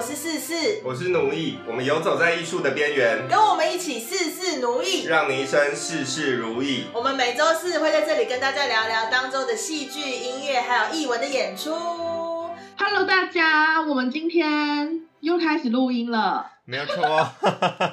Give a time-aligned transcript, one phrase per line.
[0.00, 6.84] 我是四四，我是奴役，我们游走在艺术的边缘，跟我们一起事事奴役，让你一生事事如意。
[6.94, 11.74] 我们每周四会在这里跟大家聊聊当周的戏剧、音乐还有艺文的演出。
[12.78, 17.28] Hello，大家，我们今天又开始录音了，没有错，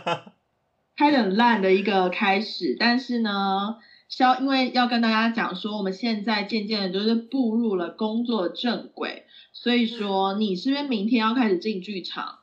[0.96, 3.76] 开的很烂的一个开始，但是呢。
[4.10, 9.26] 消，因为要跟大家讲说，我们现在渐渐的就是步入了工作正轨，
[9.60, 12.40] 所以说你是不是明天要开始进剧场？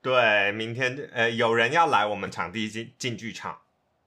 [0.00, 3.58] 对，明天呃有人要来我们场地进进剧场。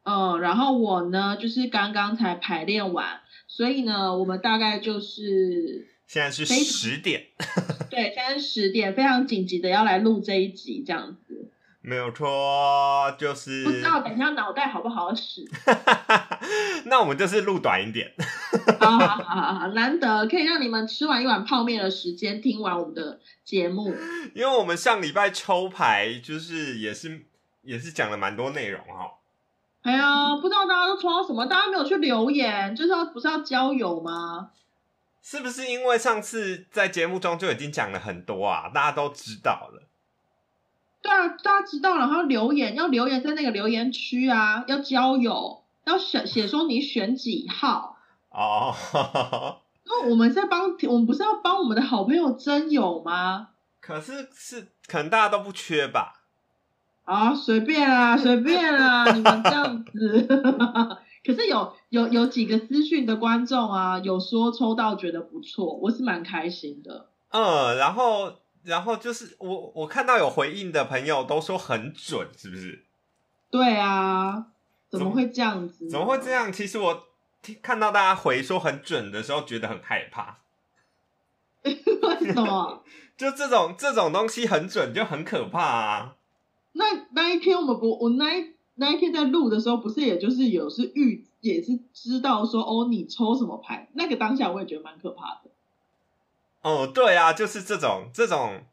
[0.04, 7.28] 嗯，然后我呢就是刚刚才排练完，所以呢我们大概就是现在是十点，
[7.92, 11.52] 对，现在是十点，非常紧急的要来录这一集这样子。
[11.88, 15.45] 没有错，就是不知道等一下脑袋好不好使。
[16.84, 18.14] 那我们就是录短一点。
[18.78, 23.95] 好好好难得可以让你们吃完一碗泡面的时间听完我们的节目。
[24.36, 27.22] 因为我们上礼拜抽牌，就是也是
[27.62, 29.14] 也是讲了蛮多内容哈。
[29.84, 31.45] 哎呀，不知道大家都抽到什么？
[31.45, 34.50] 大家没有去留言，就是要不是要交友吗？
[35.23, 38.69] 是不是因为上次在节目中就已经讲了很多啊？
[38.73, 39.87] 大家都知道了。
[41.02, 47.98] 对啊，大家知道了，然后留言要留言在那个留言区啊，要交友，要选写说你选几号
[48.30, 48.73] 哦。
[49.86, 53.50] 那我们在帮，我们不是要帮我们的好朋友征友吗？
[53.80, 56.23] 可是是可能大家都不缺吧？
[57.06, 60.28] 啊，随便啊，随便啊，你们这样子。
[61.23, 67.08] 可是有有有几个私讯的观众啊，有说抽到觉得不错，我是蛮开心的。
[67.30, 68.34] 嗯，然后。
[68.68, 72.84] 然后就是我我看到有回应的朋友都说很准，是不是？
[73.50, 74.48] 对啊，
[74.90, 75.90] 怎么会这样子？
[75.90, 76.52] 怎么会这样？
[76.52, 77.03] 其实我
[77.41, 80.40] 听看到大家回说很准的时候，觉得很害怕。
[81.64, 81.74] 为
[82.34, 82.84] 什么？
[83.18, 86.16] 就这种这种东西很准，就很可怕啊！
[86.74, 93.90] 那那一天我们不，我那一那一天在录的时候，不是也就是有是预也是知道说哦，你抽什么牌？
[93.94, 95.50] 那个当下我也觉得蛮可怕的。
[96.67, 98.66] 哦，对啊，就是这种这种，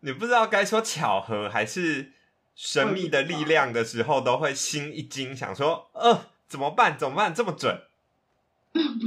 [0.00, 2.12] 你不知道该说巧合还是
[2.54, 6.96] 神秘的力量的时候，都会心一惊，想说，呃，怎么办？
[6.96, 7.34] 怎么办？
[7.34, 7.76] 这么准？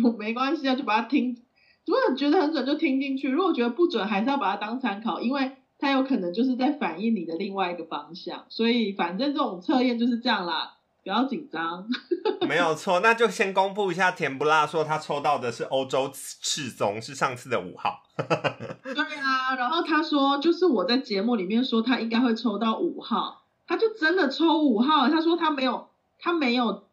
[0.04, 1.42] 不，没关系啊，就把它听。
[1.86, 8.46] 如果觉得很准，就听进去；如果觉得不准，还是要把它当参考，因为它有可能就是在反映你的另外一个方向。
[8.50, 10.74] 所以，反正这种测验就是这样啦。
[11.08, 11.88] 不要紧张，
[12.50, 14.12] 没有错，那就先公布一下。
[14.12, 18.04] 甜不辣说他抽到的是欧洲赤松，是上次的五号。
[18.18, 25.08] 对啊，然后他说，就是我在节目里面说他应该会抽到五号，他就真的抽五号。
[25.08, 25.88] 他说他没有，
[26.20, 26.84] 他没有，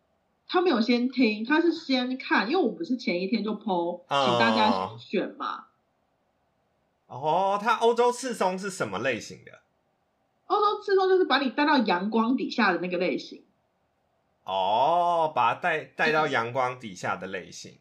[0.47, 5.65] 他没有先听，他是先看，因为我们是前一天就剖，请大家先选嘛。
[7.09, 9.51] 哦，他欧洲赤松是什么类型的？
[10.47, 13.44] 欧洲赤松就是把你带到阳光底下的那个类型。
[14.45, 17.73] 哦，把它带带到阳光底下的类型，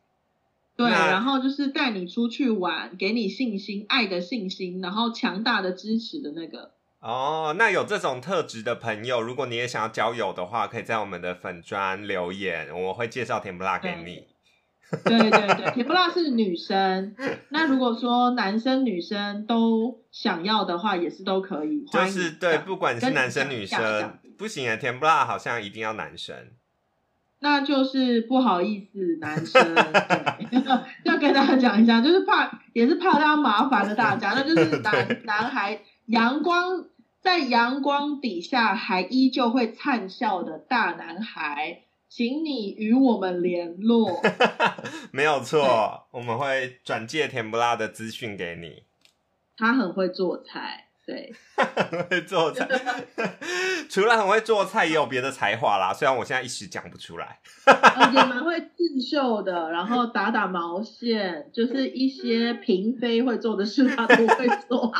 [0.77, 6.71] 对，然后就是带你出去玩，给你信心、爱的信心，然后强大的支持的那个。
[7.01, 14.25] 哦，那有这种特质的朋友，如果你也想要交友的话，可以在我们的粉砖留言，我会介绍甜不辣给你。
[15.03, 17.13] 对对对， 甜不辣是女生，
[17.49, 21.83] 那如果说男生女生都想要的话，也是都可以。
[21.91, 24.17] 就是对，不管是男生女生。
[24.37, 26.35] 不行啊，甜不辣好像一定要男生，
[27.39, 29.75] 那就是不好意思，男生
[31.03, 36.85] 要跟大家讲一下，就是怕也是怕大家麻烦了大家，那就是男 男孩阳光
[37.21, 44.21] 在阳光底下还依旧会灿笑的大男孩，请你与我们联络。
[45.11, 48.83] 没有错，我们会转借甜不辣的资讯给你。
[49.55, 50.87] 他很会做菜。
[51.05, 51.33] 对，
[52.09, 52.67] 会做菜，
[53.89, 55.93] 除了很会做菜，也有别的才华啦。
[55.93, 57.39] 虽然我现在一时讲不出来，
[58.13, 64.93] 也蛮会刺绣的，然后打打毛线， 就是一些嫔妃会做的事，他都会做。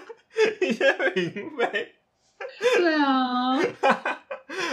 [0.60, 0.84] 一些
[1.14, 1.94] 嫔妃，
[2.76, 3.56] 对啊，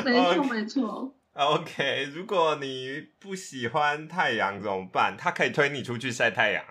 [0.04, 1.16] 没错没错。
[1.33, 5.16] OK，如果你不喜欢太阳怎么办？
[5.18, 6.63] 他可以推你出去晒太阳。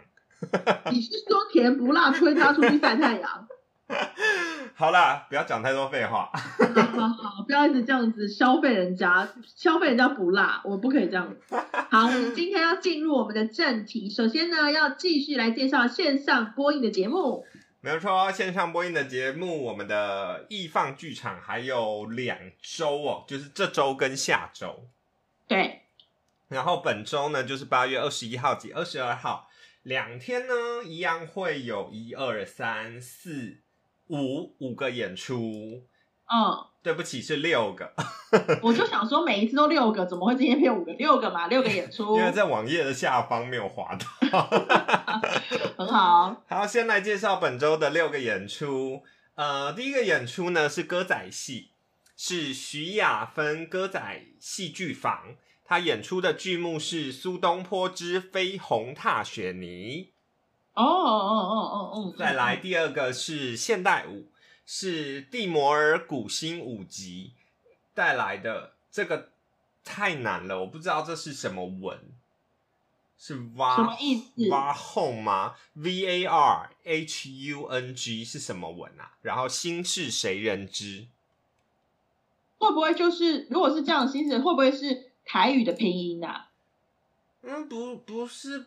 [0.90, 3.48] 你是说甜不辣推他出去晒太阳？
[4.76, 6.31] 好啦，不要讲太多废话。
[6.32, 11.34] 好 好，不要一直这样子消费人家，消费人家不辣，我不可以这样。
[11.90, 14.10] 好，我们 今天要进入我们的正题。
[14.10, 17.46] 首先呢，要继续来介绍线上播映的节目。
[17.81, 24.86] 没有错，线上播映的节目，我们的易放剧场还有两周哦，就是这周跟下周。
[25.46, 25.82] 对。
[26.48, 29.48] 然后本周呢，就是八月二十一号及二十二号
[29.82, 30.54] 两天呢，
[30.84, 33.58] 一样会有一二三四。
[34.08, 35.82] 五五个演出，
[36.26, 37.92] 嗯，对不起是六个，
[38.62, 40.92] 我就想说每一次都六个，怎么会今天变五个？
[40.94, 44.06] 六个嘛，六个演出 因，为在网页的下方没有滑到。
[45.76, 46.42] 很好。
[46.48, 49.02] 好，先来介绍本周的六个演出。
[49.34, 51.70] 呃，第一个演出呢是歌仔戏，
[52.16, 55.34] 是徐雅芬歌仔戏剧坊，
[55.64, 60.10] 她演出的剧目是《苏东坡之飞鸿踏雪泥》。
[60.74, 64.26] 哦哦哦哦哦，再来第二个是现代舞，
[64.66, 67.32] 是蒂摩尔古新舞集
[67.94, 69.30] 带来的，这个
[69.84, 71.98] 太难了，我不知道这是什么文，
[73.16, 74.48] 是挖什么意思？
[74.50, 79.12] 挖后吗？V A R H U N G 是什么文啊？
[79.22, 81.06] 然后心是谁人知？
[82.58, 86.48] 会不会就是如果是这样的心思，会不会是台语的拼音啊？
[87.42, 88.66] 嗯，不，不是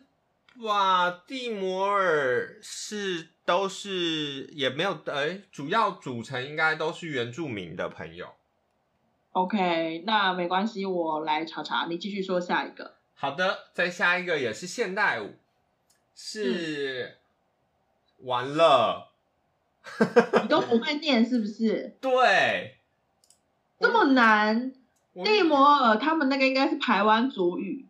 [0.66, 1.10] 吧？
[1.26, 8.34] 蒂摩尔是都是也没有，哎、主要组成应该都是原住民的朋友。
[9.32, 11.86] OK，那没关系，我来查查。
[11.88, 12.96] 你继续说下一个。
[13.14, 15.34] 好的，再下一个也是现代舞，
[16.14, 17.18] 是、
[18.18, 19.12] 完了，
[20.42, 21.96] 你都不会念是不是？
[22.00, 22.78] 对，
[23.78, 24.72] 这么难？
[25.24, 27.87] 蒂摩尔他们那个应该是台湾族语。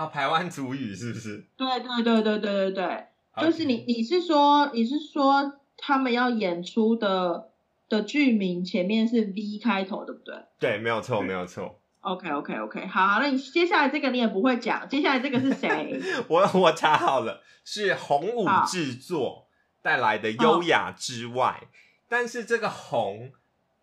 [0.00, 1.44] 啊，台湾主语是不是？
[1.56, 3.06] 对对对对对对对，
[3.44, 7.50] 就是你你是说你是说他们要演出的
[7.88, 11.78] 的剧名前面是 V 开头，对不对对，没有错，没有错。
[12.00, 16.00] ？OK OK OK，好，那你接下来这个你也不会讲，接下来这个是谁？
[16.28, 19.48] 我 我查好了，是红舞制作
[19.82, 21.64] 带来的优雅之外，
[22.08, 23.32] 但是这个红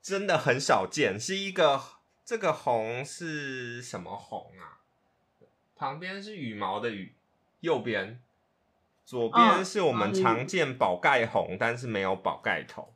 [0.01, 1.79] 真的很少见，是一个
[2.25, 4.76] 这个红是什么红啊？
[5.77, 7.13] 旁边是羽毛的羽，
[7.59, 8.19] 右边
[9.05, 12.93] 左边嗯是我们常见宝盖红，但是没有宝盖头。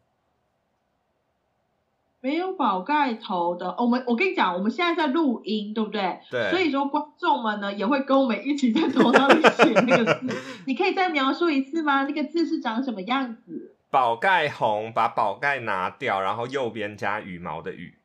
[2.23, 6.19] 没有宝盖头的，哦我们我跟你讲，我们现在在录音，对不对？
[6.29, 10.37] 对，所以说观众们呢也会跟我们一起在头脑里写那个字，
[10.67, 12.03] 你可以再描述一次吗？
[12.03, 13.75] 那个字是长什么样子？
[13.89, 17.97] 宝盖红把宝盖拿掉，然后右边加羽毛的羽。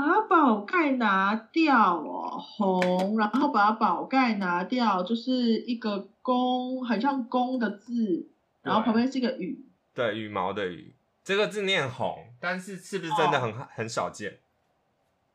[0.00, 5.32] 把宝盖拿掉哦，红，然后把宝盖拿掉，就是
[5.66, 8.26] 一个弓，很像弓的字，
[8.62, 9.62] 然后旁边是一个羽。
[9.94, 14.38] 对，羽毛的羽，这个字念红，但是是不是真的哦很、很少见？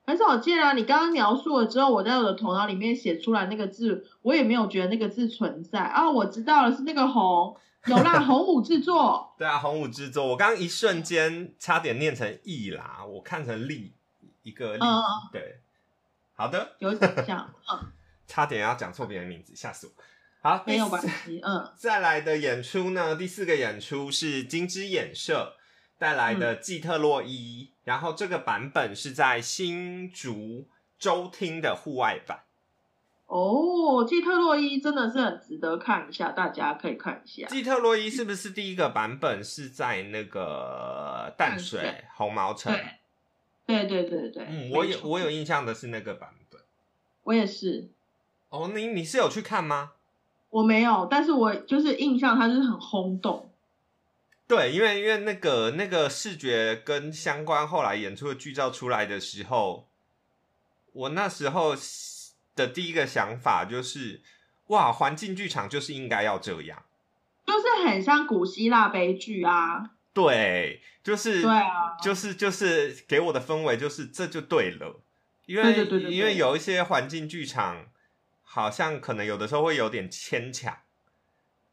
[0.07, 0.73] 很少见啊！
[0.73, 6.09] 你刚刚描述了之后，我在我的头脑里面写出来那个字，我也没有觉得那个字存在啊。
[6.09, 9.33] 我知道了，是那个红，有啦，红武制作。
[9.38, 13.94] 对啊，红武制作，我刚刚一瞬间差点念成义啦，我看成力，
[14.45, 14.86] 一个例子
[15.31, 15.59] 对，
[16.36, 17.92] 好的，有点像， 嗯，
[18.27, 19.94] 差点要讲错别人名字，吓死我。
[20.42, 25.56] 好，没有关系，嗯， 再来的演出呢，第四个演出是金枝演社
[25.97, 30.69] 带来嗯的季特洛伊，然后这个版本是在新竹
[31.00, 32.44] 州厅的户外版。
[33.25, 37.48] 哦，季特洛伊真的是很值得看一下，大家可以看一下。
[37.48, 42.72] 季特洛伊是不是第一个版本是在那个淡水淡水红毛城？
[42.72, 42.86] 对，
[43.65, 46.62] 对对对对，嗯，我有我有印象的是那个版本。
[47.24, 47.89] 我也是，
[48.50, 49.93] 哦，你你是有去看吗？
[50.51, 53.51] 我没有，但是我就是印象它就是很轰动。
[54.48, 59.88] 对，因为因为那个那个视觉跟相关后来演出的剧照出来的时候，
[60.93, 61.75] 我那时候
[62.55, 64.22] 的第一个想法就是，
[64.67, 66.86] 哇，环境剧场就是应该要这样。
[67.48, 71.98] 就是很像古希腊悲剧啊，对，就是对啊。
[72.01, 75.03] 就是就是给我的氛围就是这就对了，
[75.45, 77.88] 因为对对对对对因为有一些环境剧场
[78.41, 80.77] 好像可能有的时候会有点牵强，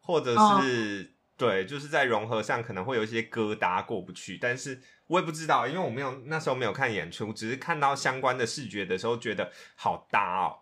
[0.01, 0.61] 或者哦。
[0.61, 10.62] 是、对，就是在融合上可能会有一些疙瘩过不去，但是我也不知道，因为我没有那时候没有看演出，只是看到相关的视觉的时候觉得好搭哦。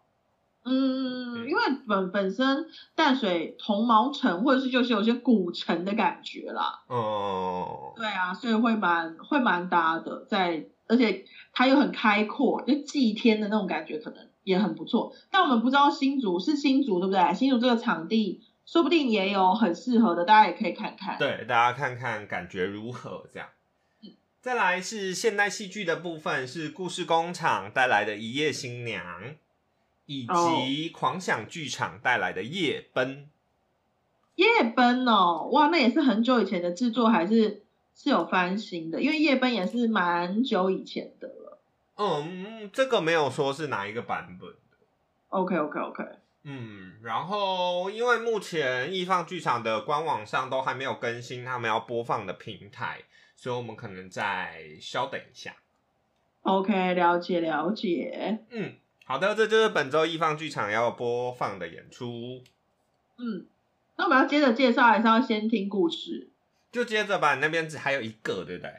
[0.63, 15.15] 嗯，因为本本身淡水同毛城或者是就是有些古城的感觉啦，哦、对啊，所以会蛮会蛮搭的，在而且它又很开阔，就祭天的那种感觉，可能也很不错。
[15.31, 17.35] 但我们不知道新竹是新竹对不对？
[17.35, 21.17] 新竹这个场地说不定也有很适合的，大家也可以看看。
[21.19, 23.27] 对，大家看看感觉如何？
[23.33, 23.49] 这样。
[24.41, 29.05] 再来是现代戏剧的部分，是故事工厂带来的《一夜新娘》，
[30.11, 33.17] 以及狂想剧场带来的《夜奔》。
[34.35, 37.63] 夜奔哦，哇，那也是很久以前的制作，还是
[37.95, 41.59] 是有翻新的，因为夜奔也是蛮久以前的了。
[41.95, 44.57] 嗯，这个没有说是哪一个版本的。
[45.29, 46.05] OK OK OK，
[46.43, 53.03] 嗯，然后因为目前易放剧场的官网上都还没有更新他们要播放的平台，
[53.37, 55.55] 所以我们可能再稍等一下。
[56.43, 58.41] OK，了解了解。
[58.51, 58.73] 嗯，
[59.11, 62.45] 好的，这就是本周易放剧场要播放的演出。
[63.19, 63.45] 嗯，
[63.97, 66.31] 那我们要接着介绍，还是要先听故事？
[66.71, 68.73] 就接着吧，你那边只还有一个，对不对？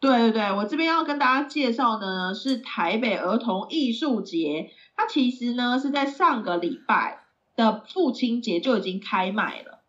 [0.00, 9.84] 对对对，我这边要跟大家介绍呢是台北儿童艺术节，它其实呢是在上个礼拜的父亲节就已经开卖了。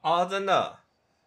[0.00, 0.79] 哦，真的，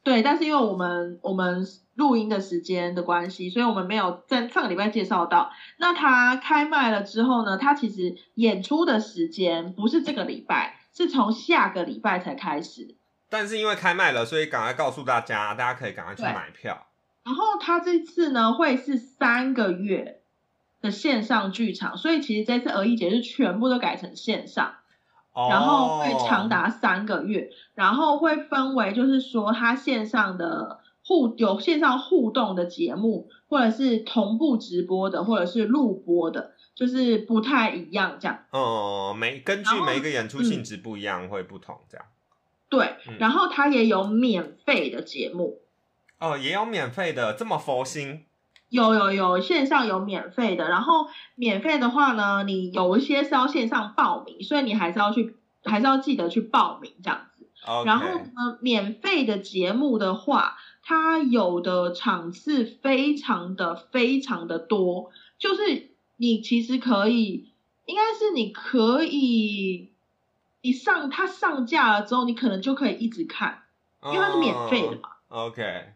[0.04, 5.52] 对，但是因为我们我们录音的时间的关系，所以我们没有在上个礼拜介绍到。
[5.78, 12.96] 那他开卖了之后呢，他其实演出的时间不是这个礼拜，是从下个礼拜才开始。
[13.30, 16.88] 但是因为开卖了，所以赶快告诉大家，大家可以赶快去买票。
[17.24, 20.20] 然后他这次呢会是三个月
[20.82, 24.76] 的线上剧场，所以其实这次儿艺节是全部都改成线上。
[25.34, 38.40] 哦，然后会长达三个月，然后会分为就是说它线上的互有线上互动的节目，或者是同步直播的，或者是录播的，就是不太一样这样。
[38.52, 42.06] 哦，每根据每一个演出性质不一样，会不同这样。
[42.70, 45.60] 对嗯，然后它也有免费的节目，
[46.20, 48.26] 哦，也有免费的，这么佛心。
[48.74, 57.48] 有有有线上有免费的，然后免费的话呢，你有一些是要线上报名，所以你还是要去，还是要记得去报名这样子。
[57.86, 67.54] 然后呢，免费的节目的话，它有的场次非常的非常的多，就是你其实可以，
[67.86, 69.92] 应该是你可以，
[70.64, 73.62] 你上它上架了之后，你可能就可以一直看，
[74.04, 75.10] 因为它是免费的嘛。
[75.30, 75.94] 哦 OK，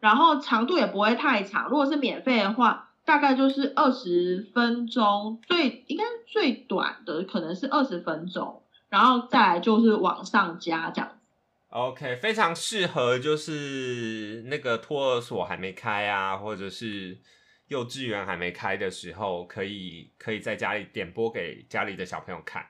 [0.00, 11.16] 然后长度也不会太长，如果是免费的话，大概就是二十分钟，最应该最短的可能是二十分钟，然后再来就是往上加这样子。
[11.68, 17.18] OK，非常适合，就是那个托儿所还没开啊，或者是
[17.68, 22.66] 幼稚园还没开的时候，可以可以在家里点播给家里的小朋友看。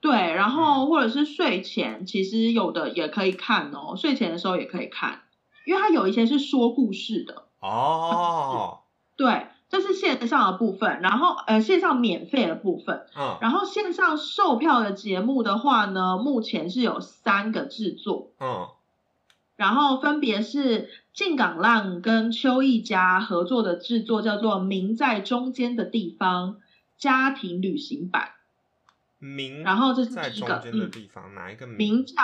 [0.00, 5.22] 对，然嗯后或者是睡前，其实有的也可以看哦，睡前的时候也可以看，
[5.64, 7.44] 因为它有一些是说故事的。
[7.60, 8.80] 哦，
[9.16, 13.38] 对，这是线上的部分，然后呃线上免费的部分，嗯。
[13.40, 18.68] 然后线上售票的节目的话呢，目前是有三个制作，嗯，
[19.56, 26.56] 然后分别是进港浪跟邱一家合作的制作，叫做《明在中间的地方》
[26.98, 28.32] 家庭旅行版，
[29.18, 32.14] 名然后这是在第一个，中间的嗯，地方，哪一个名叫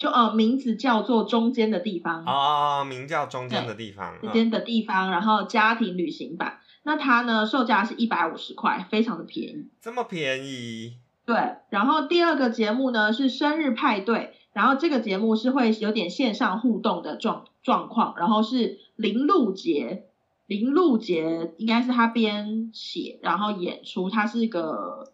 [0.00, 4.18] 就呃名字叫做中间的地方，哦，名叫中间的地方。
[4.18, 9.68] 中间的地方，然后家庭旅行版，那它呢售价是一百五十块，非常的便宜。
[9.82, 10.94] 这么便宜，
[11.26, 11.36] 对，
[11.68, 20.06] 然后第二个节目呢是生日派对，然后这个节目是会有点线上互动的状状况，然后是林路杰，
[20.46, 25.12] 林路杰应该是他编写，然后演出，他是一个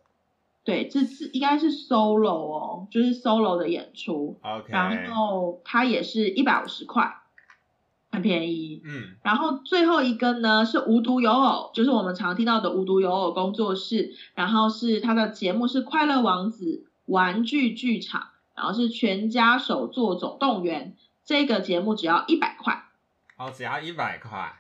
[0.66, 7.18] 对，这次应该是 solo 哦，就是 solo 的演出，OK，然后它也是一百五十块，
[8.10, 8.82] 很便宜。
[8.84, 22.82] 嗯然后最后一个呢是无独有偶，就是我们常听到的无独有偶工作室，然后是它的节目是快乐王子玩具剧场，然后是全家手作总动员，这个节目只要一百块，
[23.36, 24.52] 哦，只要一百块。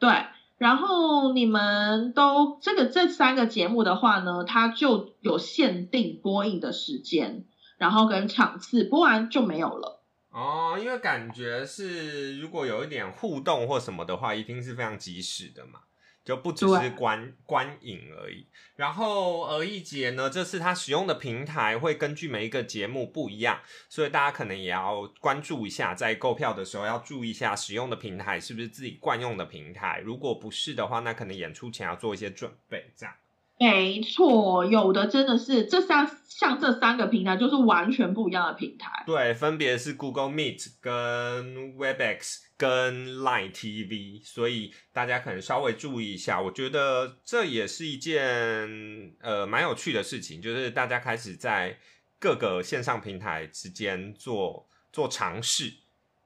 [0.00, 0.10] 对。
[0.58, 7.44] 然后你们都这个这三个节目的话呢，它就有限定播映的时间，
[7.76, 10.02] 然后跟场次，播完就没有了。
[10.30, 15.80] 哦，因为感觉是如果有一点互动或什么的话，一定是非常及时的嘛，
[16.26, 18.46] 就不只是观观影而已。
[18.74, 30.02] 然后而艺节呢，这次它使用的平台会根据每一个节目不一样，所以大家可能也要关注一下，在购票的时候要注意一下使用的平台是不是自己惯用的平台。
[30.04, 33.14] 如果不是的话，那可能演出前要做一些准备，这样。
[33.58, 39.02] 没错，有的真的是这三像这三个平台就是完全不一样的平台。
[39.06, 46.38] 对，分别是 Google Meet、跟 WebEx、跟 Line TV，所以大家可能稍微注意一下。
[46.40, 51.78] 我觉得这也是一件呃蛮有趣的事情，就是大家开始在
[52.18, 55.72] 各个线上平台之间做做尝试。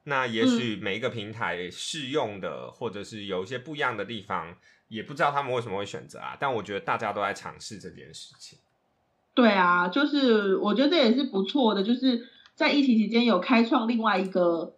[0.03, 4.57] 那也许每一个平台适用的，或者是有一些不一样的地方，
[4.91, 6.37] 也不知道他们为什么会选择啊。
[6.39, 8.59] 但我觉得大家都在尝试这件事情。
[9.33, 14.75] 对啊，就是我觉得这也是不错的，就是在疫情期间有开创另外一个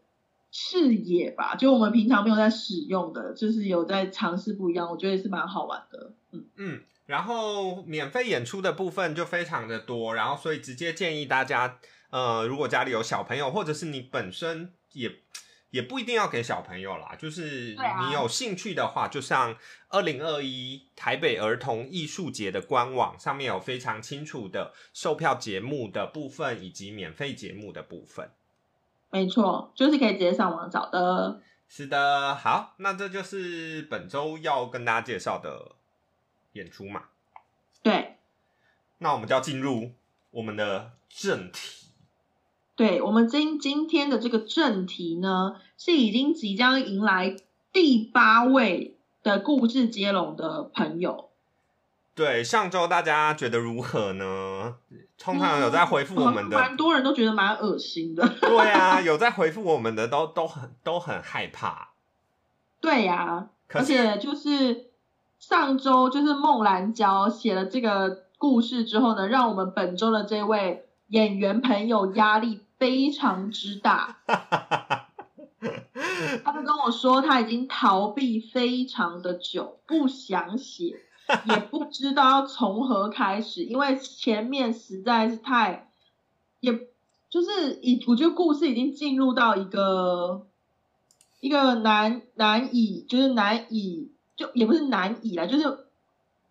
[0.51, 6.13] 视野吧，就我们平常没有在使用的，就是有在尝试不一样，我觉得也是蛮好玩的。
[6.32, 11.79] 嗯，嗯，然后免费演出的部分就非常的多，然后所以直接建议大家，
[12.12, 15.12] 呃，如果家里有小朋友，或者是你本身也
[15.73, 19.57] 也不一定要给小朋友啦，就是你有兴趣的话，就像
[19.89, 28.29] 二零二一台北儿童艺术节的官网上面有非常清楚的售票节目的部分以及免费节目的部分。
[29.09, 31.41] 没错，就是可以直接上网找的。
[31.67, 35.71] 是的，好，那这就是本周要跟大家介绍的
[36.51, 37.05] 演出嘛。
[37.81, 38.17] 对，
[38.99, 39.93] 那我们就要进入
[40.29, 41.82] 我们的正题。
[42.75, 47.35] 对我们今今天的这个正题呢，是已经即将迎来
[47.71, 51.29] 第八位的故事接龙的朋友。
[52.15, 54.75] 对，上周大家觉得如何呢？
[55.17, 58.27] 通常有在回复我们的，嗯蛮多人都觉得蛮恶心的。
[58.41, 61.89] 对啊，有在回复我们的都都很都很害怕。
[62.81, 64.91] 对呀、而且就是
[65.39, 74.17] 上周就是孟兰娇写了这个故事之后呢，让我们本周的这位演员朋友压力非常之大。
[76.43, 81.00] 他就跟我说，他已经逃避非常的久，不想写，
[81.46, 85.91] 也不知道要从何开始，因为前面实在是太，
[86.60, 86.88] 也
[87.29, 90.48] 就是已，我觉得故事已经进入到一个
[91.41, 95.63] 一个难难以，就是难以，就也不是难以啦，就是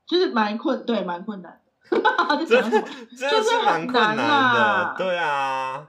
[0.07, 1.61] 就是蛮困，对，蛮困难
[2.49, 2.71] 真？
[2.71, 5.89] 真的是是蛮困难的，对啊。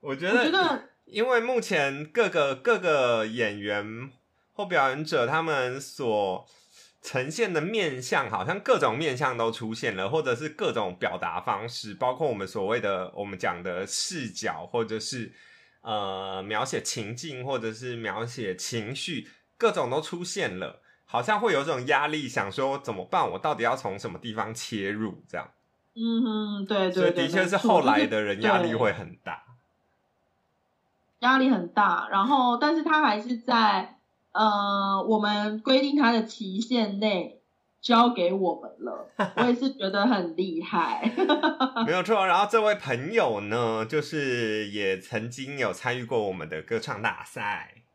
[0.00, 4.10] 我觉得，我觉得因为目前各个各个演员
[4.52, 6.46] 或表演者他们所
[7.02, 15.32] 呈现的面相，好像各种面相都出现了，或者是各种表达方式，包括我们所谓的我们讲的视角，或者是
[15.82, 20.82] 呃描写情境，或者是描写情绪，各种都出现了。
[21.16, 23.30] 好像会有种压力，想说怎么办？
[23.30, 25.22] 我到底要从什么地方切入？
[25.26, 25.48] 这样，
[25.94, 29.42] 嗯哼，对对对，所以的确是后来的人压力对会很大。
[31.20, 33.96] 压力很大，然后但是他还是在
[34.32, 37.40] 呃我们规定他的期限内
[37.80, 41.10] 交给我们了， 我也是觉得很厉害。
[41.86, 42.26] 没有错。
[42.26, 47.85] 然后这位朋友呢，就是也曾经有参与过我们的歌唱大赛。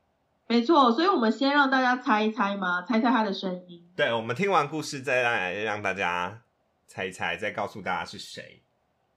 [0.52, 3.90] 没错，所以我们先让大家猜一猜嘛，猜猜他的声音。
[3.96, 6.42] 对，我们听完故事再来让大家
[6.88, 8.62] 猜一猜，再告诉大家是谁。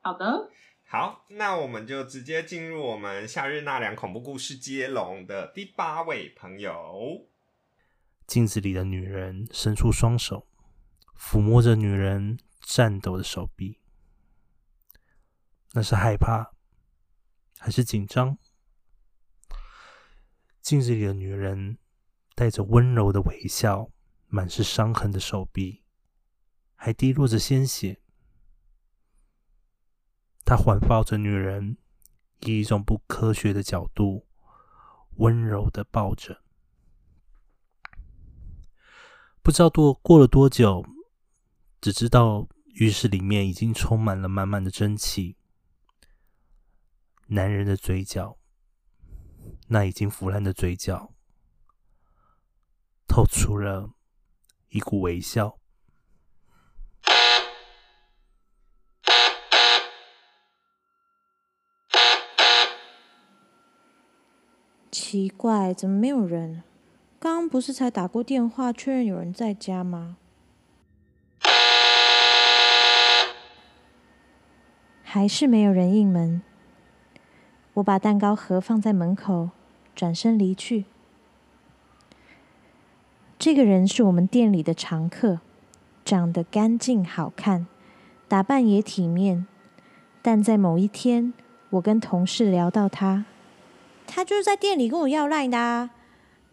[0.01, 0.49] 好的，
[0.87, 7.27] 好，那我们就直接进入我们夏日纳凉恐怖故事接龙的第八位朋友。
[8.29, 10.47] 镜子里的女人伸出双手，
[11.18, 13.81] 抚摸着女人颤抖的手臂。
[15.73, 16.53] 那是害怕，
[17.59, 18.38] 还是紧张？
[20.64, 21.77] 镜子里的女人
[22.35, 23.90] 带着温柔的微笑，
[24.29, 25.85] 满是伤痕的手臂，
[26.74, 28.00] 还滴落着鲜血。
[30.42, 31.77] 他环抱着女人，
[32.40, 34.27] 以一种不科学的角度，
[35.16, 36.42] 温柔的抱着。
[39.42, 40.83] 不知道多过了多久，
[41.79, 45.37] 只知道浴室里面已经充满了满满的蒸汽。
[47.27, 48.38] 男人的嘴角，
[49.68, 51.12] 那已经腐烂的嘴角，
[53.09, 53.90] 透出了
[54.68, 55.59] 一股微笑。
[64.90, 66.62] 奇怪，怎么没有人？
[67.18, 70.18] 刚不是才打过电话确认有人在家吗？
[75.03, 76.42] 还是没有人应门。
[77.74, 79.50] 我把蛋糕盒放在门口，
[79.96, 80.84] 转身离去。
[83.37, 85.40] 这个人是我们店里的常客，
[86.04, 87.66] 长得干净好看，
[88.28, 89.46] 打扮也体面。
[90.22, 91.34] 但在某一天，
[91.70, 93.26] 我跟同事聊到他，
[94.06, 95.90] 他就是在店里跟我要赖的啊，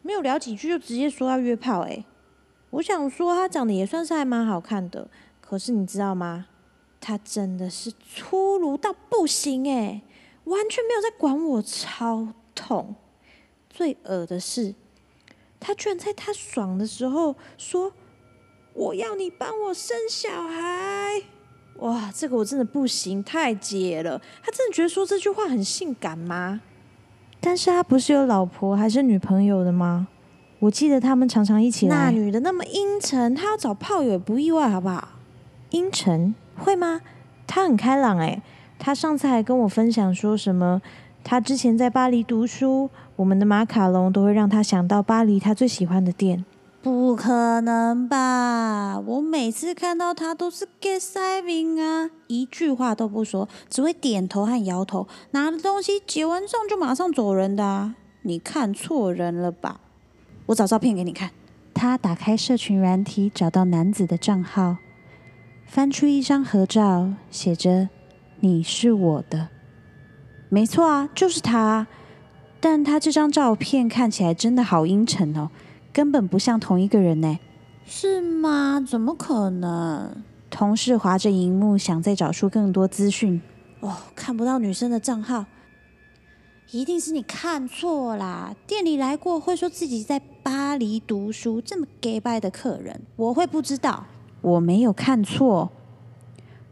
[0.02, 2.04] 没有聊几句就直接说要约炮、欸。
[2.72, 5.08] 我想说他长得也算是还蛮好看的，
[5.40, 6.48] 可是你知道吗？
[7.00, 10.02] 他真的是粗鲁到不行哎、
[10.52, 12.96] 完全没有在管我，超痛。
[13.70, 14.76] 最恶的是，
[15.60, 17.94] 他居然在他爽的时候说
[18.74, 21.24] ：“我要你帮我生小孩。”
[21.80, 24.22] 哇，这个我真的不行，太解了。
[24.44, 26.62] 他真的觉得说这句话很性感吗？
[27.40, 30.10] 但是他不是有老婆还是女朋友的吗？
[30.60, 31.96] 我记得他们常常一起来。
[31.96, 35.08] 那女的那么阴沉，她要找炮友也不意外，好不好？
[35.72, 37.02] 阴沉会吗？
[37.48, 38.44] 他很开朗诶、
[38.84, 40.82] 她上次还跟我分享说什么，
[41.24, 46.44] 他之前在巴黎读书，我们的马卡龙都会让他想到巴黎他最喜欢的店。
[46.82, 49.00] 不可能吧！
[49.06, 57.94] 我每次看到他都是 get saving 啊，一句话都不说，只会点头和摇头，拿了东西结完账就马上走人的啊！
[58.24, 59.80] 你看错人了吧？
[60.48, 61.30] 我找照片给你看。
[61.76, 64.78] 他打开社群软体，找到男子的账号，
[65.68, 67.90] 翻出一张合照，写着
[68.42, 69.48] “你是我的”。
[70.50, 71.88] 没错啊，就是他。
[72.60, 75.50] 但他这张照片看起来真的好阴沉哦。
[75.92, 77.40] 根本不像同一个人呢，
[77.86, 78.80] 是吗？
[78.86, 80.24] 怎么可能？
[80.50, 83.42] 同事划着荧幕，想再找出更多资讯。
[83.80, 85.46] 哦，看不到女生的账号，
[86.72, 88.56] 一定是你看错啦！
[88.68, 94.06] 店里来过会说自己在巴黎读书，这么 gay 拜的客人，我会不知道？
[94.42, 95.72] 我没有看错，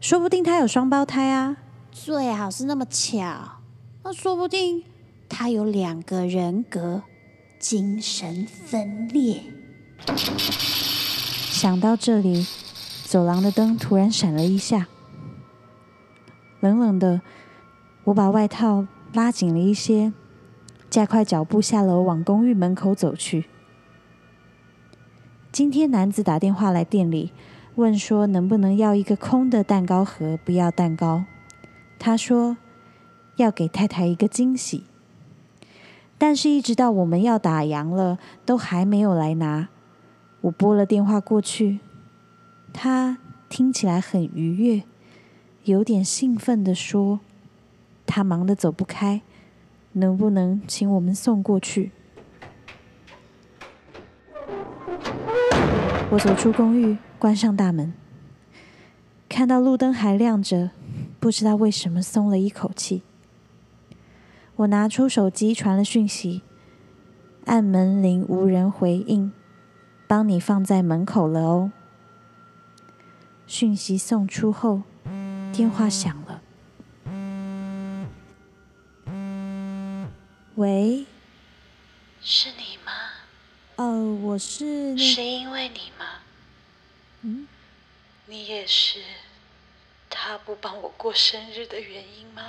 [0.01, 1.57] 说不定他有双胞胎啊！
[1.91, 3.59] 最好是那么巧，
[4.03, 4.83] 那说不定
[5.27, 7.03] 他有两个人格。
[7.59, 9.41] 精神分裂。
[11.51, 12.47] 想到这里，
[13.03, 14.87] 走廊的灯突然闪了一下，
[16.61, 17.19] 冷冷的，
[18.05, 20.13] 我把外套拉紧了一些，
[20.89, 23.49] 加快脚步下楼往公寓门口走去。
[25.51, 27.33] 今天男子打电话来店里，
[27.79, 31.23] 问说能不能要一个空的蛋糕盒，不要蛋糕。
[31.97, 32.57] 他说
[33.37, 34.83] 要给太太一个惊喜。
[36.17, 39.69] 但是，一直到我们要打烊了，都还没有来拿。
[40.41, 41.79] 我拨了电话过去，
[42.73, 44.83] 他听起来很愉悦，
[45.63, 47.21] 有点兴奋的说
[48.05, 49.21] ：“他忙得走不开，
[49.93, 51.93] 能不能请我们送过去？”
[56.11, 57.93] 我走出公寓，关上大门，
[59.29, 60.71] 看到路灯还亮着，
[61.19, 63.03] 不知道为什么松了一口气。
[64.55, 66.41] 我拿出手机传了讯息，
[67.45, 69.31] 按门铃无人回应，
[70.07, 71.71] 帮你放在门口了哦。
[73.45, 74.81] 讯息送出后，
[75.53, 76.41] 电话响了。
[80.55, 81.05] 喂，
[82.19, 82.68] 是你
[83.79, 83.85] 吗？
[83.85, 84.97] 哦，我是。
[84.97, 86.05] 是因为你吗？
[87.21, 87.47] 嗯，
[88.27, 88.99] 你也是
[90.09, 92.41] 他不帮我过生日的原因吗？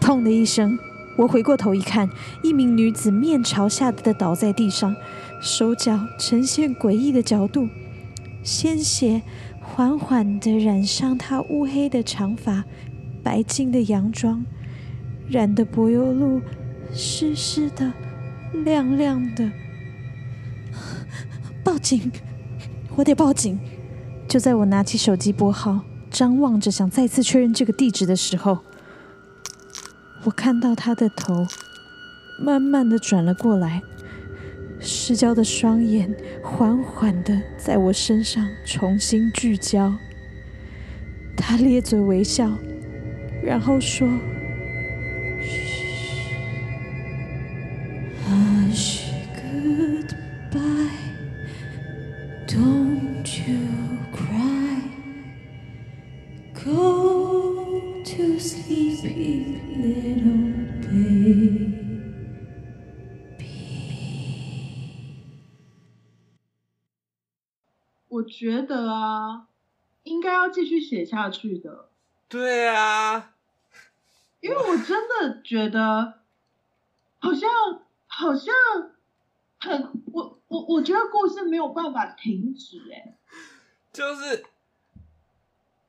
[0.00, 0.78] 砰的一声，
[1.18, 2.08] 我回过头一看，
[2.44, 4.94] 一名女子面朝下的倒在地上，
[5.40, 7.68] 手脚呈现诡异的角度，
[8.44, 9.22] 鲜血
[9.60, 12.64] 缓缓的染上她乌黑的长发、
[13.24, 14.44] 白净的洋装，
[15.28, 16.42] 染的柏油路
[16.94, 17.92] 湿湿的、
[18.64, 19.50] 亮亮的。
[21.64, 22.10] 报警！
[22.94, 23.58] 我得报警！
[24.28, 25.80] 就在我拿起手机拨号，
[26.10, 28.60] 张望着想再次确认这个地址的时候。
[30.24, 31.46] 我看到他的头
[32.40, 33.82] 慢慢的转了过来，
[34.80, 39.92] 失焦的双眼缓缓的在我身上重新聚焦。
[41.36, 42.50] 他咧嘴微笑，
[43.42, 44.08] 然后说
[68.36, 69.46] ：“觉得啊，
[70.02, 71.88] 应该要继续写下去的。
[72.28, 73.32] 对啊，
[74.40, 76.14] 因为我真的觉得，
[77.20, 77.48] 好像
[78.08, 78.52] 好像
[79.60, 83.16] 很我我我觉得故事没有办法停止，哎，
[83.92, 84.44] 就是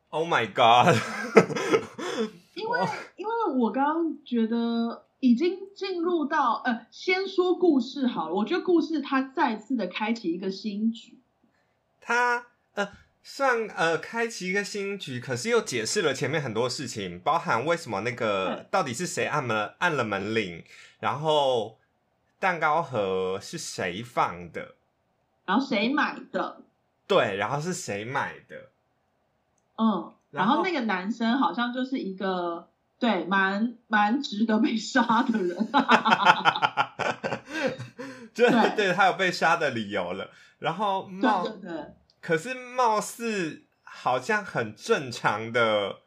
[0.10, 0.96] ，Oh my God！
[2.54, 2.80] 因为
[3.18, 11.20] 因为我刚刚觉得已经进入到呃，先说故事好了，我觉得故事它再次的开启一个新局。
[12.08, 12.88] 他呃
[13.24, 20.64] 算呃开启一个新局，可是又解释了前面很多事情，包含为什么那个到底是谁按门按了门铃，
[21.00, 21.80] 然后
[22.40, 24.76] 蛋糕盒是谁放的，
[25.46, 26.62] 然后谁买的？
[27.08, 28.70] 对，然后是谁买的？
[29.78, 35.58] 嗯，然后那个男生好像就是一个对蛮蛮值得被杀的人，
[38.36, 40.30] 对对，他有被杀的理由了。
[40.60, 41.48] 然后貌，
[42.22, 45.98] 可是貌似好像很正常的，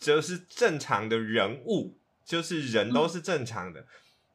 [0.00, 3.84] 就是正常的人物，就是人都是正常的。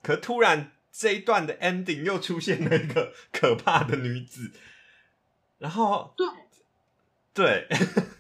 [0.04, 4.52] 可突然这一段的 ending 又出现了一个可怕的女子，
[5.58, 6.28] 然后对
[7.34, 7.68] 对，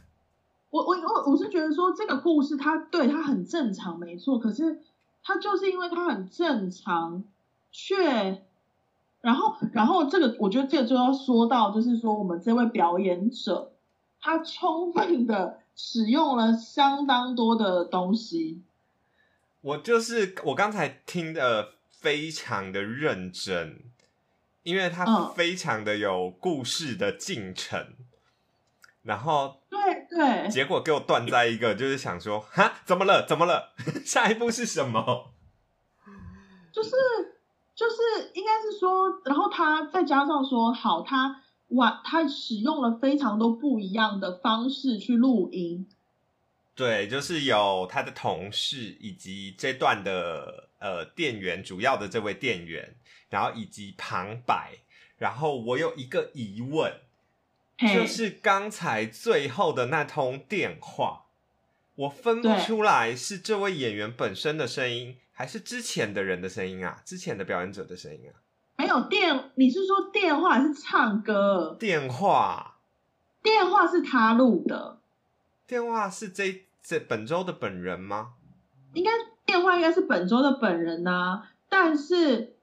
[0.70, 4.38] 我我我我是觉得说这个故事它对它很正常，没错。
[4.38, 4.82] 可是
[5.24, 7.24] 它就是因为它很正常，
[7.72, 8.44] 却
[9.22, 13.74] 然后，然后这个我觉得这个就要说到，就是说我们这位表演者，
[14.22, 18.62] 他充分的使用了相当多的东西。
[19.62, 23.82] 我就是我刚才听的非常的认真，
[24.64, 27.96] 因为它嗯非常的有故事的进程，
[29.02, 33.26] 然后对对，结果给我断在一个，就是想说，哈，怎么了？
[33.28, 33.74] 怎么了？
[34.06, 35.32] 下一步是什么？
[36.72, 36.92] 就是
[37.78, 45.88] 就是应该是说，然后他再加上说，好，他哇，他使用了非常多不一样的方式去录音。
[46.74, 52.96] 对，就是有他的同事，以及这段的呃店员，主要的这位店员，
[53.30, 54.80] 然后以及旁白。
[55.20, 56.94] 然后我有一个疑问，
[57.78, 61.26] 就是刚才最后的那通电话，
[61.94, 66.98] 我分不出来是这位演员本身的声音，还是之前的人的声音啊？
[67.06, 68.42] 之前的表演者的声音啊？
[68.76, 71.78] 没有电，你是说电话还是唱歌？
[71.80, 72.80] 电话，
[73.44, 74.98] 电话是他录的，
[75.68, 78.30] 电话是这这本周的本人吗？
[78.94, 79.12] 应该
[79.46, 82.56] 电话应该是本周的本人呐、但是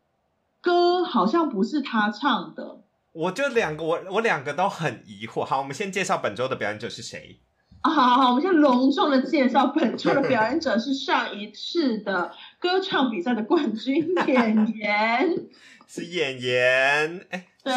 [0.61, 2.81] 歌好像不是他唱的。
[3.13, 5.45] 我就两个，我我两个都很疑惑。
[5.45, 7.39] 好，我们先介绍本周的表演者是谁。
[7.83, 12.33] 啊，好好好，我们先隆重的介绍本周的表演者是上一次的
[12.65, 15.47] 歌唱比赛的冠军 演员，
[15.87, 17.73] 是演员，哎，对，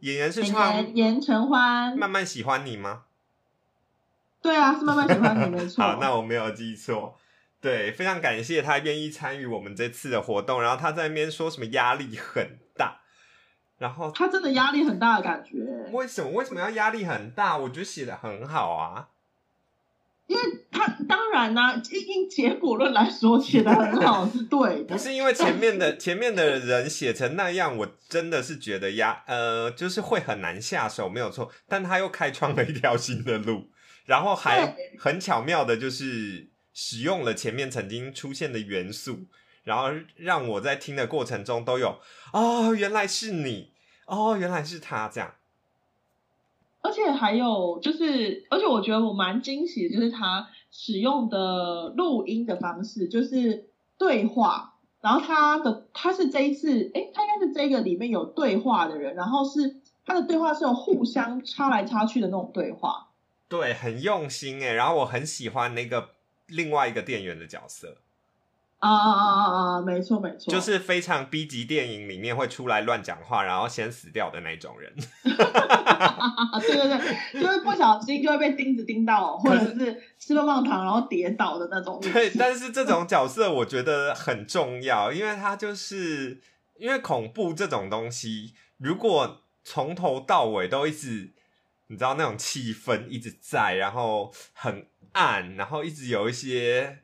[0.00, 3.02] 演员是演唱员严承欢，慢慢喜欢你吗？
[4.40, 5.84] 对啊，是慢慢喜欢你，没 错。
[5.84, 7.18] 好，那我没有记错。
[7.60, 10.62] 对，非常感谢他愿意参与我们这次的活动。
[10.62, 13.02] 然后他在那边说什么压力很大，
[13.76, 15.58] 然后他真的压力很大的感觉，
[15.92, 17.58] 为什么为什么要压力很大？
[17.58, 19.10] 我觉得写的很好啊。
[20.32, 31.52] 因为他当然呢、因因结果论来说写的很好是对的， 不是因为 前面的前面的人写成那样，我真的是觉得压呃，就是会很难下手，没有错。
[31.68, 33.68] 但他又开创了一条新的路，
[34.06, 39.26] 然后还很巧妙的，就是使用了前面曾经出现的元素，
[39.64, 42.00] 然后让我在听的过程中都有
[42.32, 43.72] 哦，原来是你，
[44.06, 45.34] 哦，原来是他这样。
[46.82, 54.74] 而且还有就是，而且我觉得我蛮惊喜的，就是他使用的录音的方式，就是对话。
[55.00, 63.08] 然后他的他是这一次，诶，他应该是这个里面有对话的人，然后是他的对话是有互相插来插去的那种对话。
[63.48, 66.10] 对，很用心诶，然后我很喜欢那个
[66.46, 67.98] 另外一个店员的角色，
[68.82, 69.80] 啊啊啊啊啊！
[69.80, 74.92] 没错没错，就是非常 B 级电影里面会出来乱讲话，然后先死掉的那种人。
[75.38, 82.00] 啊，对对对，就是不小心就会被钉子钉到，或者是吃棒棒糖然后跌倒的那种。
[82.00, 86.40] 对，但是这种角色我觉得很重要，因为他就是
[86.76, 91.32] 因为恐怖这种东西，如果从头到尾都一直，
[91.86, 97.01] 你知道那种气氛一直在，然后很暗，然后一直有一些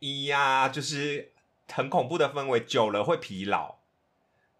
[0.00, 1.32] 咿呀，就是
[1.72, 3.76] 很恐怖的氛围，久了会疲劳，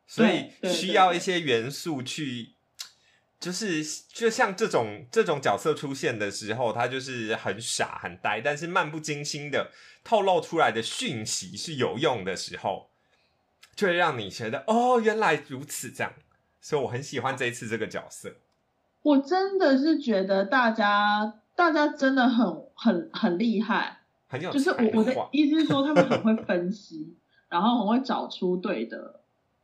[0.07, 2.55] 所以需要一些元素去。
[3.40, 9.70] 就是就像这种这种角色出现的时候，他就是很傻很呆，但是漫不经心的
[10.03, 12.90] 透露出来的讯息是有用的时候，
[13.77, 16.12] 就会让你觉得哦，原来如此这样。
[16.61, 18.35] 所以我很喜欢这一次这个角色。
[19.03, 23.98] 我真的是觉得大家大家真的很很很厉害，
[24.29, 27.17] 很有就是我我的意思是说，他们很会分析，
[27.49, 29.21] 然后很会找出对的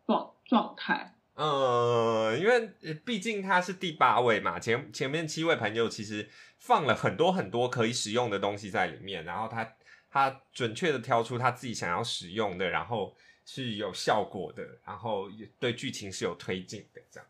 [0.07, 1.15] 状状态。
[1.35, 9.73] 呃，因为呃毕竟他是第八位嘛，前前面七位朋友其实放了很多很多可以使用的东西在里面，然后他
[10.11, 17.29] 他准确的挑出他自己想要使用的，然后是有效果的，然后也对剧情是有推进的，这样。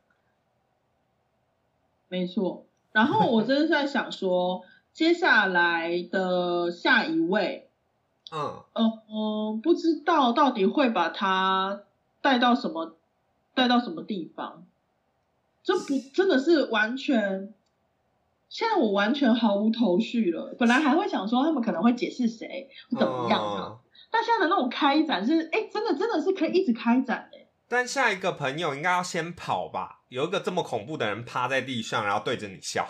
[2.08, 2.66] 没错。
[2.92, 4.62] 然后我真的是在想说，
[4.94, 7.68] 接下来的下一位，
[8.30, 11.82] 嗯，呃我，不知道到底会把他
[12.22, 12.96] 带到什么
[13.54, 14.64] 带到什么地方，
[15.64, 17.52] 这不真的是完全，
[18.48, 20.54] 现在我完全毫无头绪了。
[20.56, 23.78] 本来还会想说他们可能会解释谁怎么样啊，嗯
[24.12, 27.38] 但现在的那种开展是，哎，真的真的是可以一直开展的。
[27.66, 30.02] 但下一个朋友应该要先跑吧？
[30.08, 32.86] 有一个这么恐怖的人趴在地上，然后对着你笑，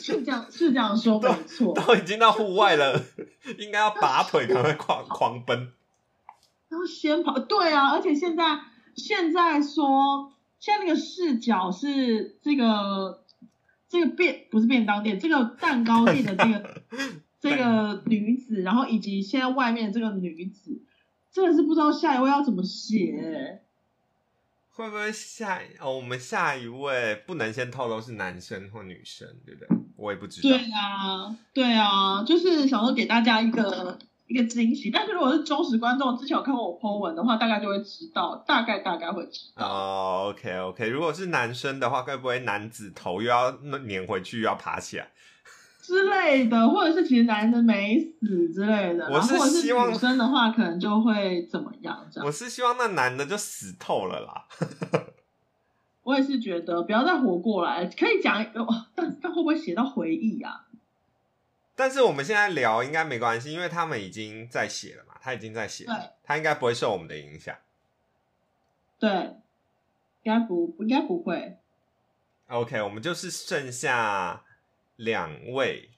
[0.00, 1.74] 是这样是这样说没错。
[1.74, 3.00] 都已经到户外了，
[3.58, 5.72] 应该要拔腿，赶快狂狂奔。
[6.68, 8.60] 然后先跑，对啊，而且现在
[8.94, 13.24] 现在说，现在那个视角是这个
[13.88, 16.82] 这个便不是便当店，这个蛋糕店的这个
[17.40, 20.82] 这个女子，然后以及现在外面的这个女子，
[21.32, 23.62] 真的是不知道下一位要怎么写。
[24.68, 25.96] 会不会下哦？
[25.96, 29.79] 我们下一位不能先透露是男生或女生，对不对？
[30.00, 30.48] 我也不知道。
[30.48, 34.90] 对啊，对啊，就是想说给大家一个一个惊喜。
[34.90, 39.66] 但是如果是忠实观众，之前有看过我 po 文的话，大概就会知道，大概大概会知道。
[39.66, 45.08] 哦，OK OK，如果是男生的话，会不会男子头又要粘回去，又要爬起来？
[45.82, 52.26] 之类的，或者是其实男生没死之类的，我是希望女生的话，可能就会怎么样这样。
[52.26, 54.44] 我是希望那男的就死透了啦。
[56.10, 60.66] 我也是觉得不要再活过来，可以讲，哦但但会不会写到回忆啊？
[61.76, 67.56] 但是我们现在聊应该没关系，因为他们已经在写了嘛，他已经在写了，他应该不会受我们的影响。
[68.98, 69.36] 对，
[70.24, 71.58] 应该不应该不会。
[72.48, 74.42] OK，我们就是剩下
[74.96, 75.90] 两位，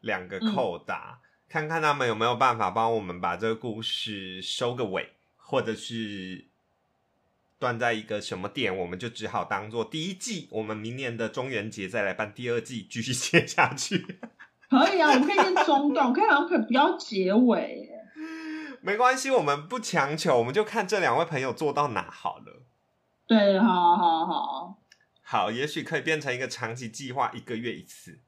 [0.00, 6.49] 两个扣打，看看他们有没有办法帮我们把这个故事收个尾，或者是
[7.60, 14.18] 断在一个什么点，我们就只好当做第一季，我们明年的中元节再来办第二季，继续接下去。
[14.70, 18.00] 可以啊，我们可以先中断，我可以好像可以不要结尾耶。
[18.80, 22.62] 没关系，我们不强求，我们就看这两位朋友做到哪好了。
[23.26, 24.78] 对，好好好，
[25.20, 28.20] 好，也许可以变成一个长期计划，一个月一次，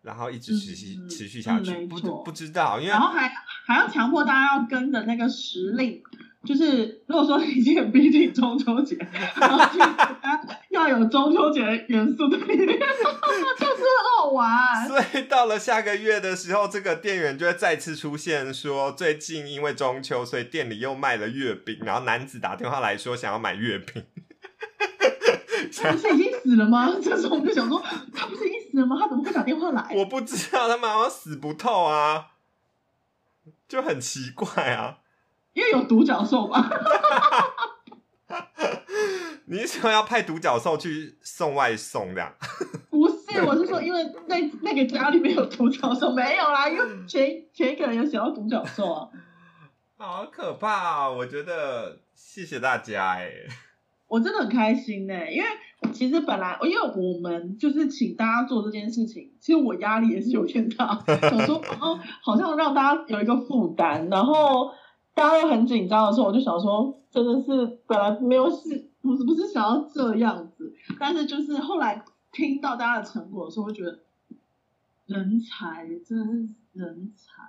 [0.00, 1.86] 然后一直持续、嗯持续下去。
[1.86, 6.02] 不不知道，因为然后还还要强迫大家要跟着那个时令，
[6.46, 8.96] 就是如果说已经很逼近中秋节，
[9.34, 9.80] 然后就
[10.70, 14.86] 要有中秋节的元素在里面， 就是很好玩。
[14.86, 21.78] 所以到了下个月的时候，这个店员就会再次出现，说最近因为中秋，所以店里又卖了月饼。
[21.84, 24.04] 然后男子打电话来说想要买月饼，
[25.76, 26.94] 他不是已经死了吗？
[27.02, 27.82] 这时候我们就想说，
[28.14, 28.96] 他不是已经死了吗？
[29.00, 29.84] 他怎么会打电话来？
[29.94, 32.28] 我不知道他们好像死不透啊，
[33.68, 34.98] 就很奇怪啊。
[35.56, 36.70] 因为有独角兽吧？
[39.48, 42.30] 你是说要派独角兽去送外送这样？
[42.90, 49.08] 不是，我是说，因为那那个家里面有独角兽，没有啦，因为前前一个人有想要独角兽啊。
[49.96, 51.08] 好可怕啊！
[51.08, 53.30] 我觉得谢谢大家哎、
[54.08, 55.48] 我真的很开心呢、因为
[55.90, 64.70] 其实本来因为我们就是请大家做这件事情，其实我压力也是有点大，想说哦，好像让大家有一个负担，然后
[65.16, 73.98] 大家都很紧张的时候，我就想说，真的是本来没有是不是不是想要这样子，但是就是后来听到大家的成果的时候，我觉得
[75.06, 77.42] 人才真的是人才。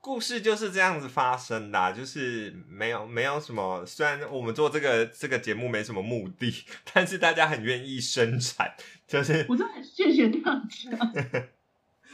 [0.00, 3.84] 故事就是这样子发生的啊、就是没有没有什么。
[3.86, 6.52] 虽然我们做这个这个节目没什么目的，
[6.94, 8.70] 但是大家很愿意生产，
[9.08, 11.48] 就是我真的很谢谢大家。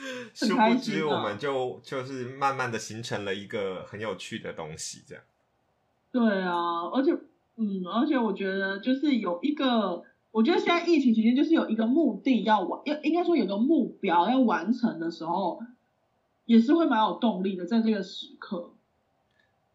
[0.35, 5.25] 殊不知我们就就是慢慢的形成了一个很有趣的东西，这样。
[6.13, 7.13] 对啊，而且，
[7.57, 15.61] 嗯，而且我觉得就是有一个，我觉得现在疫情期间就是有一个目的要完，要应该说有个目标要完成的时候，
[16.47, 18.73] 也是会蛮有动力的，在这个时刻。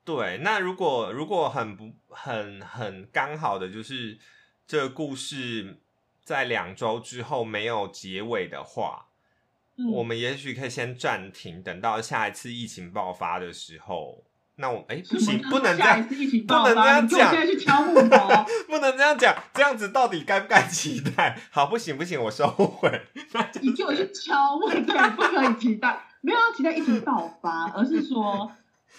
[0.04, 4.18] 对，那如果如果很不很很刚好的就是
[4.68, 5.78] 这个故事
[6.22, 9.08] 在两周之后没有结尾的话，
[9.78, 14.24] 嗯，我们也许可以先暂停，等到下一次疫情爆发的时候。
[14.58, 18.46] 那我哎不行，不能这样，下一次疫情不能这，样讲我现在去敲木头。
[18.68, 21.38] 不能这样讲，这样子到底该不该期待？
[21.52, 22.90] 好，不行不行，我收回。
[23.62, 28.50] 你给我去敲木头，不可以期待，没有要期待疫情爆发，而是说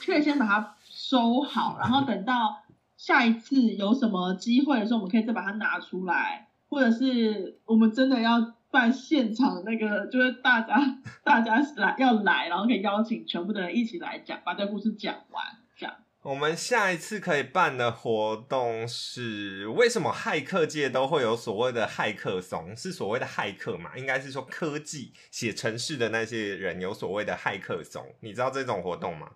[0.05, 2.63] 可以先把它收好，然后等到
[2.99, 10.77] 下一次有什么机会的时候，我们可以再把它拿出来，或者是我们真的要办现场那个，就是大家
[11.25, 15.45] 大家来要来，然后可以邀请全部的人一起来讲，把这故事讲完，
[15.77, 15.95] 这样。
[16.23, 22.77] 我们下一次可以办的活动是，为什么骇客界都会有所谓的骇客松？
[22.77, 23.97] 是所谓的骇客嘛？
[23.97, 29.31] 应该是说科技写程式的那些人有所谓的骇客松，你知道这种活动吗？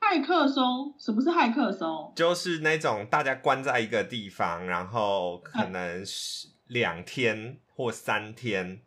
[0.00, 2.12] 骇客松，什么是骇客松？
[2.16, 8.80] 就是那种大家关在一个地方，然后可能是两天或三天，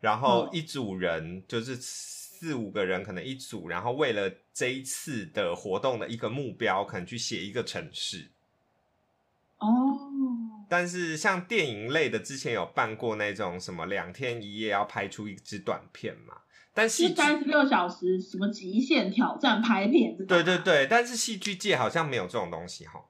[0.00, 8.30] 然后嗯一组人就是四五个人，可能一组，然后为了这一次的活动的一个目标，可能去写一个城市。
[9.58, 9.66] 哦，
[10.68, 16.42] 但是像电影类的，之前有办过那种什么两天一夜要拍出一支短片嘛，
[16.72, 20.16] 但是三十六小时什么极限挑战拍片？
[20.26, 23.04] 对对对，但是戏剧界好像没有这种东西哈，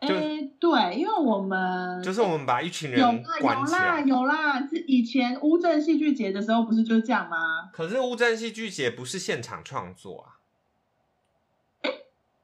[0.00, 4.00] 对，因为我们就是我们把一群有人啦关起有啦。
[4.00, 7.68] 有啦，是以前乌镇戏剧节的时候不是就是这样吗？
[7.72, 10.38] 可是乌镇戏剧节不是现场创作啊，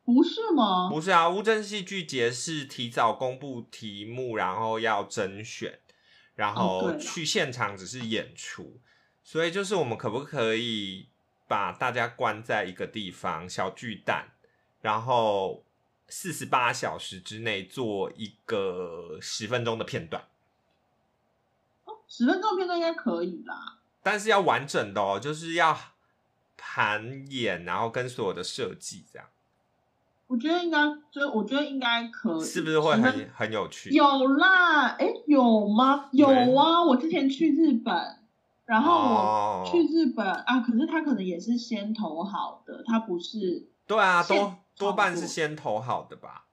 [0.05, 0.91] 不是吗？
[0.91, 5.79] 不是啊，乌镇戏剧节是提早公布题目，然后要甄选，
[6.35, 8.81] 然哦后去现场只是演出，
[9.23, 11.09] 所以就是我们可不可以
[11.47, 14.31] 把大家关在一个地方小巨蛋，
[14.81, 15.63] 然后
[16.17, 20.23] 四十八小时之内做一个十分钟的片段，
[22.07, 23.79] 十分钟片段应该可以啦。
[24.01, 25.77] 但是要完整的哦，就是要
[26.57, 29.27] 盘演，然后跟所有的设计这样，
[30.29, 30.79] 我觉得应该，
[31.11, 33.91] 就我觉得应该可以，是不是会很很有趣？
[33.91, 34.91] 有啦？
[34.91, 36.09] 哎，有吗？
[36.13, 36.81] 有啊！
[36.81, 38.21] 我之前去日本，
[38.67, 46.47] 然后哦我去日本、啊，可是他可能也是先投好的，他不是，对啊，现多多半是先投好的吧。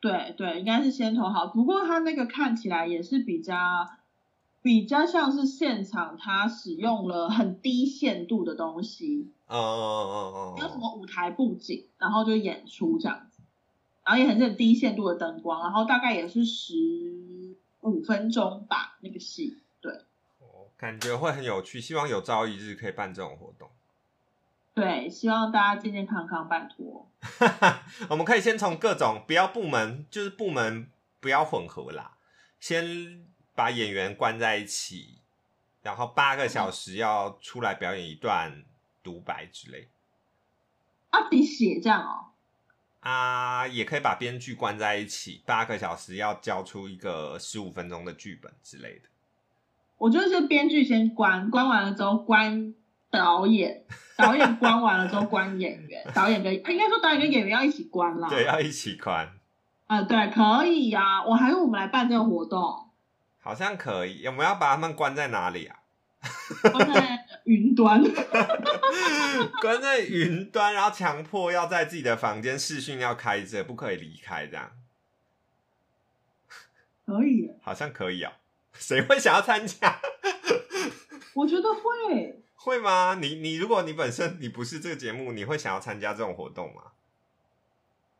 [0.00, 1.48] 对对，应该是先投好。
[1.48, 3.56] 不过他那个看起来也是比较
[4.62, 13.42] 比较像是现场他使用了很低限度的东西，嗯嗯嗯嗯没有什嗯，么舞台布景，然后就演出这样子，
[14.04, 19.58] 然后也很是很低限度的灯光，然后大概也是十五分钟吧，那个戏。
[19.80, 19.92] 对
[20.40, 21.80] 哦感觉会很有趣。
[21.80, 23.68] 希望有朝一日可以办这种活动。
[24.78, 27.10] 对，希望大家健健康康，拜托。
[28.08, 30.88] 我们可以先从各种不要部门，就是部门
[31.20, 32.12] 不要混合啦，
[32.60, 33.26] 先
[33.56, 35.18] 把演员关在一起，
[35.82, 38.62] 然后八个小时要出来表演一段
[39.02, 39.88] 独白之类
[41.10, 42.26] 啊，你写这样哦？
[43.00, 49.08] 啊，也可以把编剧关在一起，八个小时要交出一个十五分钟的剧本之类的。
[49.96, 52.72] 我觉得是编剧先关，关完了之后关
[53.10, 53.84] 导演，
[54.16, 58.28] 导演关完了之后关演员，导演跟应该说导演跟演员要一起关啦。
[58.28, 59.28] 对，要一起关，
[59.86, 62.90] 啊、对，可以呀、我还是我们来办这个活动，
[63.40, 64.26] 好像可以。
[64.26, 65.76] 我们要把他们关在哪里啊？
[66.72, 68.02] 关在云端。
[69.62, 74.70] 关在云端，然后强迫要在自己的房间视讯要开着，不可以离开，这样
[77.06, 78.32] 可以，好像可以哦。
[78.72, 79.98] 谁会想要参加？
[81.34, 82.42] 我觉得会。
[82.60, 83.14] 会吗？
[83.14, 86.82] 你你如果你本身你不是这个节目，你会想要参加这种活动吗？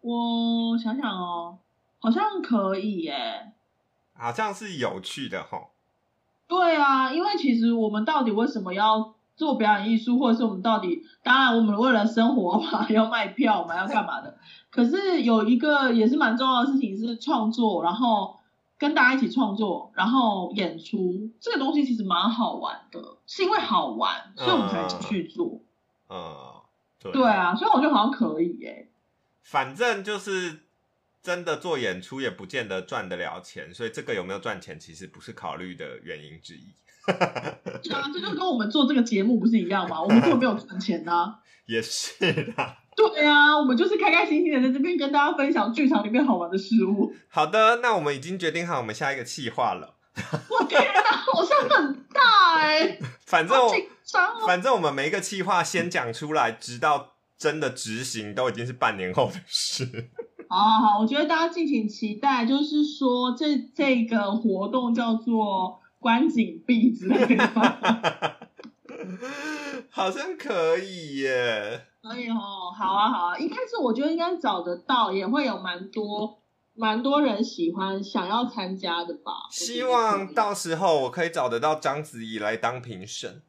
[0.01, 1.59] 我想想哦，
[1.99, 3.53] 好像可以耶。
[4.15, 5.71] 好像是有趣的吼。
[6.47, 14.39] 对啊，因为其实我们到底为什么要做表演艺术，或者是我们到底，当然我们为了生活嘛， 要卖票嘛，要干嘛的？
[14.71, 18.38] 可是有一个也是蛮重要的事情是创作，然后
[18.79, 25.61] 跟大家一起创作，然后演出这个东西其实蛮好玩的，是因为好玩，所以我们才去做。
[26.09, 26.63] 嗯，
[27.01, 28.89] 对对，啊，所以我觉得好像可以耶。
[29.43, 30.61] 反正就是
[31.23, 36.65] 真的做演出也不见得赚得了钱，所以这个有没有赚钱其实不是考虑的原因之一。
[37.07, 40.01] 对啊，这就跟我们做这个节目不是一样吗？
[40.01, 42.79] 我们根本没有赚钱呐、 也是啦。
[42.99, 47.13] 对啊，我们就是开开心心的在这边跟大家分享剧场里面好玩的事物。
[47.29, 49.95] 好的，那我们已经决定好我们下一个计划了。
[50.51, 54.47] 我天哪，我上很大哎、 反正我紧张哦。
[54.47, 60.11] 反正我们每一个计划先讲出来，直到真的执行都已经是半年后的事。
[60.49, 67.47] 好好好，我觉得大家敬请期待，就是说这这个活动叫做观景闭之类的。
[69.91, 71.83] 好像可以耶。
[72.09, 76.39] 可以哦，好啊好啊，应该是我觉得应该找得到，也会有蛮多
[76.75, 79.33] 蛮多人喜欢想要参加的吧。
[79.51, 83.43] 希望到时候我可以找得到章子怡来当评审。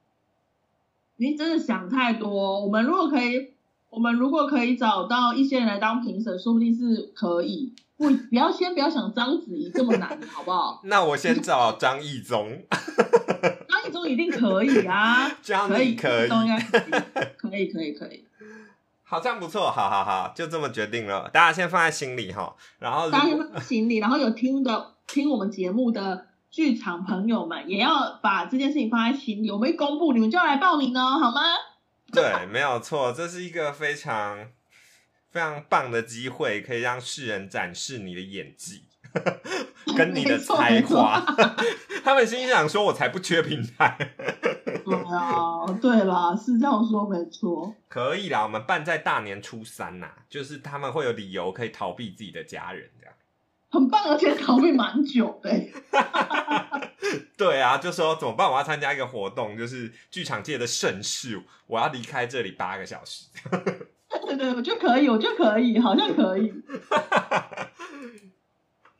[1.17, 2.63] 你真的想太多。
[2.65, 3.53] 我们如果可以，
[3.89, 7.73] 我们如果可以找到一些人来当评审，说不定是可以。
[7.97, 10.79] 不，不要先不要想章子怡这么难，好不好？
[10.87, 12.63] 那我先找张艺宗，
[13.67, 16.29] 张艺宗一定可以啊， 可以，可以，
[17.37, 18.23] 可以，可以，可以。
[19.09, 19.71] 好像不错。
[19.71, 22.55] 好好好，就这么决定了，大家先放在心里哈。
[22.77, 29.49] 然后如大家先果放行李，然后有听的听我们节目的剧场朋友们，也要把这件事情放在心里。
[29.49, 31.41] 我们一公布，你们就要来报名哦，好吗？
[32.11, 34.47] 对，没有错，这是一个非常
[35.31, 38.83] 非常棒的机会，可以让世人展示你的演技
[39.97, 41.19] 跟你的才华。
[42.03, 44.15] 他们心想说：“我才不缺平台。
[44.85, 53.13] 对啊，对啦，是这样说没错。”可以啦，我们办在大年初三呐、就是他们会有理由可以逃避自己的家人这样。
[53.71, 55.71] 很棒，而且逃避蛮久的欸。
[57.37, 58.49] 对啊，就说怎么办？
[58.49, 63.25] 我要参加一个活动，就是剧场界的盛事，我要离开这里八个小时。
[64.25, 66.51] 对对，我就可以，我就可以，好像可以。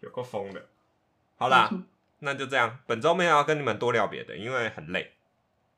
[0.02, 0.62] 有够疯的。
[1.38, 1.70] 好啦
[2.20, 2.80] 那就这样。
[2.86, 5.14] 本周没有要跟你们多聊别的，因为很累。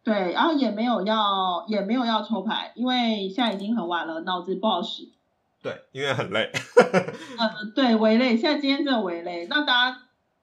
[0.04, 5.10] 对，然后也没有要也没有要抽牌，因为现在已经很晚了，脑子不好使。
[5.62, 6.52] 对，因为很累。
[7.38, 9.98] 呃，对，围累，现在今天真的围累，那大家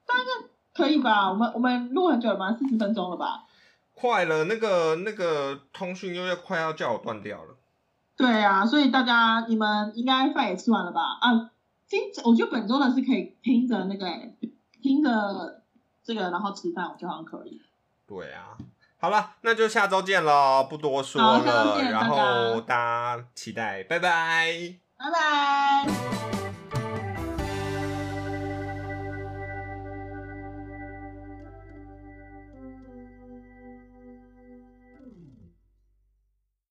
[0.06, 1.28] 大家可以吧？
[1.28, 2.52] 我们我们录很久了吗？
[2.52, 3.46] 四十分钟了吧？
[3.94, 7.56] 快了，那个那个通讯又要快要叫我断掉了。
[8.16, 11.00] 对啊，所以大家你们应该饭也吃完了吧？
[11.20, 11.50] 啊，
[11.88, 14.06] 今我觉得本周的是可以听着那个
[14.82, 15.62] 听着
[16.04, 17.60] 这个，然后吃饭，我觉得好像可以。
[18.06, 18.56] 对啊，
[18.98, 24.74] 好了，那就下周见喽，不多说了，然后大家期待，拜拜。
[24.98, 26.37] 拜拜。